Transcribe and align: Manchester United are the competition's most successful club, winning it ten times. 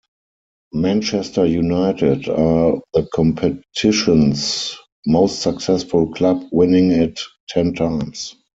Manchester 0.73 1.45
United 1.45 2.27
are 2.27 2.81
the 2.95 3.07
competition's 3.13 4.75
most 5.05 5.43
successful 5.43 6.11
club, 6.11 6.41
winning 6.51 6.89
it 6.91 7.19
ten 7.47 7.71
times. 7.75 8.35